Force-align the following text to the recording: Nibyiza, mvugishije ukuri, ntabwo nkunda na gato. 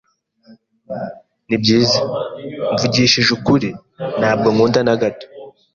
Nibyiza, 1.47 1.99
mvugishije 2.73 3.29
ukuri, 3.37 3.69
ntabwo 4.19 4.47
nkunda 4.53 4.79
na 4.87 4.95
gato. 5.01 5.25